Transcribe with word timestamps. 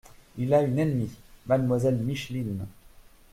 Il 0.39 0.51
a 0.55 0.63
une 0.63 0.79
ennemie: 0.79 1.15
mademoiselle 1.45 1.97
Micheline! 1.97 2.65